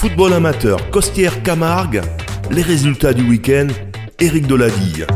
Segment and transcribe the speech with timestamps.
[0.00, 2.02] Football amateur, Costière Camargue,
[2.52, 3.66] les résultats du week-end,
[4.20, 5.08] Éric Deladille.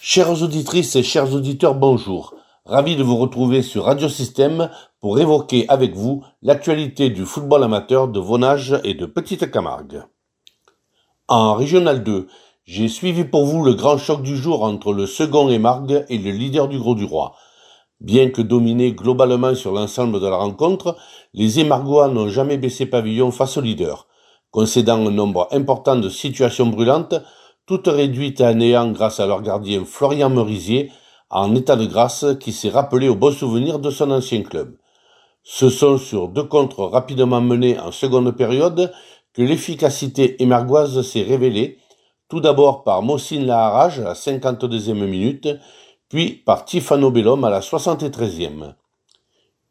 [0.00, 2.36] Chères auditrices et chers auditeurs, bonjour.
[2.64, 4.70] Ravi de vous retrouver sur Radio Système
[5.00, 10.04] pour évoquer avec vous l'actualité du football amateur de Vonage et de Petite Camargue.
[11.26, 12.28] En Régional 2,
[12.64, 16.30] j'ai suivi pour vous le grand choc du jour entre le second Margue et le
[16.30, 17.34] leader du Gros du Roi.
[18.00, 20.96] Bien que dominés globalement sur l'ensemble de la rencontre,
[21.32, 24.08] les Émargois n'ont jamais baissé pavillon face au leader,
[24.50, 27.14] concédant un nombre important de situations brûlantes,
[27.66, 30.90] toutes réduites à néant grâce à leur gardien Florian Merisier,
[31.30, 34.76] en état de grâce qui s'est rappelé au bon souvenir de son ancien club.
[35.42, 38.92] Ce sont sur deux contres rapidement menés en seconde période
[39.32, 41.78] que l'efficacité émergoise s'est révélée,
[42.28, 45.48] tout d'abord par Mossine Laharage à la 52e minute,
[46.14, 48.74] puis par Tifano Bellum à la 73e.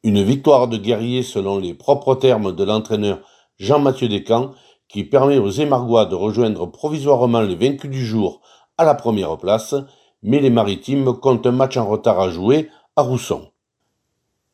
[0.04, 3.22] Une victoire de guerrier selon les propres termes de l'entraîneur
[3.60, 4.52] Jean-Mathieu Descamps
[4.90, 8.42] qui permet aux Émargois de rejoindre provisoirement les vaincus du jour
[8.78, 9.74] à la première place,
[10.22, 13.48] mais les Maritimes comptent un match en retard à jouer à Rousson.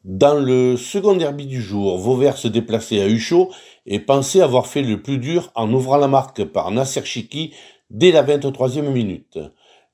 [0.04, 3.50] Dans le second derby du jour, Vauvert se déplaçait à Huchot
[3.88, 7.56] et pensait avoir fait le plus dur en ouvrant la marque par Nasser Chiki
[7.90, 9.40] dès la 23e minute.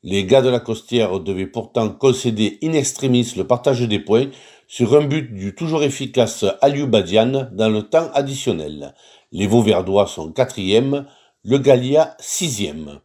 [0.08, 4.28] Les gars de la Costière devaient pourtant concéder in extremis le partage des points
[4.68, 8.94] sur un but du toujours efficace Aliou Badian dans le temps additionnel.
[9.32, 11.08] Les Vauverdois sont quatrième,
[11.44, 13.00] le Gallia sixième.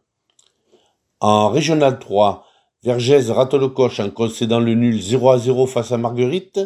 [1.19, 2.45] En Régional 3,
[2.83, 6.59] Vergès rate le coche en concédant le nul 0 à 0 face à Marguerite.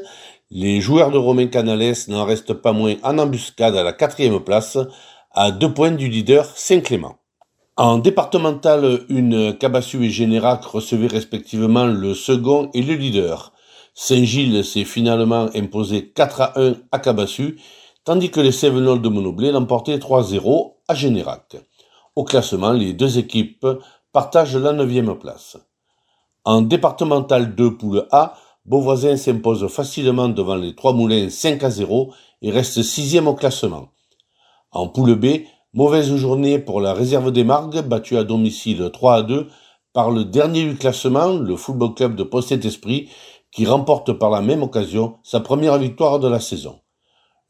[0.51, 4.77] Les joueurs de Romain Canales n'en restent pas moins en embuscade à la quatrième place,
[5.31, 7.15] à deux points du leader Saint-Clément.
[7.77, 13.51] En départemental, une Cabassu et Générac recevaient respectivement le second et le leader.
[13.93, 17.59] Saint-Gilles s'est finalement imposé 4 à 1 à Cabassu,
[18.05, 21.57] tandis que les Sévenols de Monoblé l'emportaient 3-0 à Générac.
[22.15, 23.67] Au classement, les deux équipes
[24.13, 25.57] partagent la neuvième place.
[26.45, 32.13] En départemental 2 poule A, Beauvoisin s'impose facilement devant les Trois Moulins 5 à 0
[32.41, 33.89] et reste sixième au classement.
[34.71, 35.25] En poule B,
[35.75, 39.47] mauvaise journée pour la réserve des Margues, battue à domicile 3 à 2
[39.91, 43.09] par le dernier du classement, le Football Club de Post-Esprit,
[43.51, 46.79] qui remporte par la même occasion sa première victoire de la saison.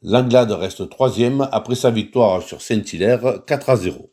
[0.02, 4.10] L'Anglade reste troisième après sa victoire sur Saint-Hilaire 4 à 0.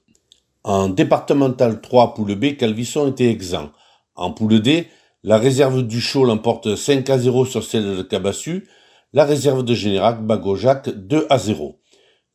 [0.63, 3.71] En départemental 3 poule B, Calvisson était exempt.
[4.15, 4.89] En poule D,
[5.23, 8.69] la réserve du Chaud l'emporte 5 à 0 sur celle de Cabassu,
[9.11, 11.79] la réserve de Générac Bagojac 2 à 0.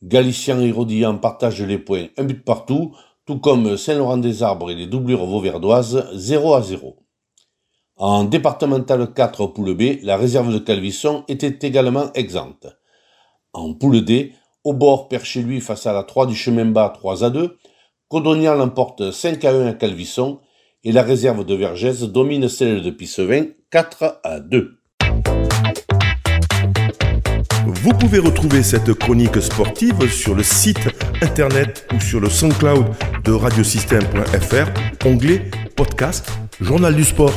[0.03, 2.95] Galicien et Rodillan partagent les points un but partout,
[3.27, 6.97] tout comme Saint-Laurent-des-Arbres et les doublures vauverdoises 0 à 0.
[7.97, 12.69] En départemental 4 poule B, la réserve de Calvisson était également exempte.
[13.53, 17.25] En poule D, Aubord perd chez lui face à la 3 du chemin bas 3
[17.25, 17.59] à 2,
[18.09, 20.39] Codognan l'emporte 5 à 1 à Calvisson
[20.85, 24.78] et la réserve de Vergès domine celle de Pissevin 4 à 2.
[27.89, 30.91] Vous pouvez retrouver cette chronique sportive sur le site
[31.23, 32.85] internet ou sur le SoundCloud
[33.25, 37.33] de radiosystème.fr, onglet podcast, journal du sport.